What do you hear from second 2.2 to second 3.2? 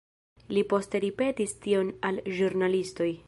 ĵurnalistoj.